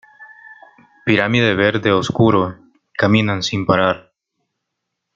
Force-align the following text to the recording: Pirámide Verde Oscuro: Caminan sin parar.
Pirámide 1.05 1.53
Verde 1.53 1.91
Oscuro: 1.91 2.57
Caminan 2.97 3.43
sin 3.43 3.67
parar. 3.67 4.09